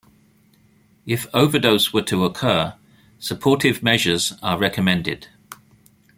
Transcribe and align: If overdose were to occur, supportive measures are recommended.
If 1.05 1.27
overdose 1.31 1.93
were 1.93 2.01
to 2.01 2.25
occur, 2.25 2.73
supportive 3.19 3.83
measures 3.83 4.33
are 4.41 4.57
recommended. 4.57 5.27